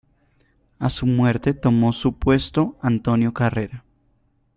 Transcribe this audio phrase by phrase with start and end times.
[0.79, 3.85] A su muerte, tomó su puesto Antonio Carrera.